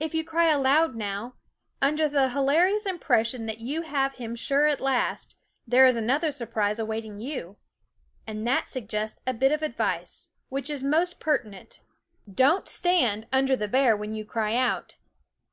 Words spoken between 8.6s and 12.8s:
suggests a bit of advice, which is most pertinent: don't